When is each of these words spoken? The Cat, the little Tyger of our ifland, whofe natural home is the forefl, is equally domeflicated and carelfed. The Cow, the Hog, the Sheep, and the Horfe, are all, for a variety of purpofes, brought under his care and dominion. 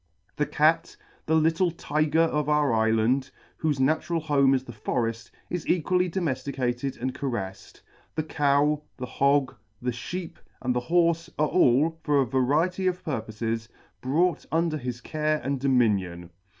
The 0.35 0.47
Cat, 0.47 0.97
the 1.27 1.35
little 1.35 1.69
Tyger 1.71 2.27
of 2.27 2.49
our 2.49 2.71
ifland, 2.71 3.29
whofe 3.61 3.79
natural 3.79 4.19
home 4.19 4.55
is 4.55 4.63
the 4.63 4.71
forefl, 4.71 5.29
is 5.51 5.67
equally 5.67 6.09
domeflicated 6.09 6.99
and 6.99 7.13
carelfed. 7.13 7.81
The 8.15 8.23
Cow, 8.23 8.81
the 8.97 9.05
Hog, 9.05 9.53
the 9.79 9.91
Sheep, 9.91 10.39
and 10.59 10.75
the 10.75 10.81
Horfe, 10.81 11.29
are 11.37 11.49
all, 11.49 11.99
for 12.01 12.19
a 12.19 12.25
variety 12.25 12.87
of 12.87 13.05
purpofes, 13.05 13.67
brought 14.01 14.47
under 14.51 14.77
his 14.79 15.01
care 15.01 15.39
and 15.43 15.59
dominion. 15.59 16.31